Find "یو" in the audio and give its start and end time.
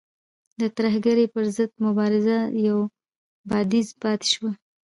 2.67-2.79